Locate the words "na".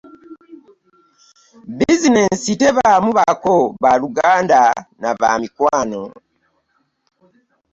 5.01-5.09